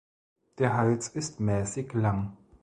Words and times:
Der 0.57 0.73
Hals 0.75 1.09
ist 1.09 1.39
mäßig 1.39 1.93
lang. 1.93 2.35